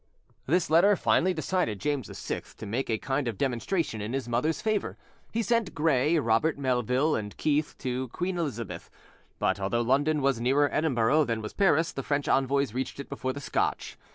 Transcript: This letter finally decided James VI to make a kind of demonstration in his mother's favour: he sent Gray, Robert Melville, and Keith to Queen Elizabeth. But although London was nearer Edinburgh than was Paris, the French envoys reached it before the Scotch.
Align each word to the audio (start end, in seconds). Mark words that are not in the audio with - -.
This 0.47 0.71
letter 0.71 0.95
finally 0.95 1.31
decided 1.31 1.79
James 1.79 2.07
VI 2.07 2.41
to 2.57 2.65
make 2.65 2.89
a 2.89 2.97
kind 2.97 3.27
of 3.27 3.37
demonstration 3.37 4.01
in 4.01 4.13
his 4.13 4.27
mother's 4.27 4.59
favour: 4.59 4.97
he 5.31 5.43
sent 5.43 5.75
Gray, 5.75 6.17
Robert 6.17 6.57
Melville, 6.57 7.15
and 7.15 7.37
Keith 7.37 7.75
to 7.77 8.07
Queen 8.07 8.39
Elizabeth. 8.39 8.89
But 9.37 9.59
although 9.59 9.81
London 9.83 10.23
was 10.23 10.41
nearer 10.41 10.73
Edinburgh 10.73 11.25
than 11.25 11.43
was 11.43 11.53
Paris, 11.53 11.91
the 11.91 12.01
French 12.01 12.27
envoys 12.27 12.73
reached 12.73 12.99
it 12.99 13.09
before 13.09 13.31
the 13.31 13.39
Scotch. 13.41 13.95